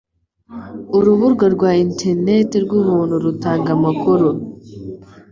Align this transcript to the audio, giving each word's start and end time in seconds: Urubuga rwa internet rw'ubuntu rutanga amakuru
Urubuga 0.97 1.45
rwa 1.55 1.69
internet 1.85 2.49
rw'ubuntu 2.63 3.15
rutanga 3.25 3.69
amakuru 3.77 4.29